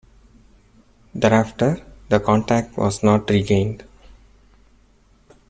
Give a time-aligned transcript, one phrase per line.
[1.13, 3.83] Thereafter the contact was not regained.